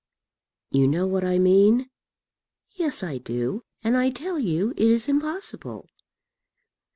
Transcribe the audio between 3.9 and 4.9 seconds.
I tell you it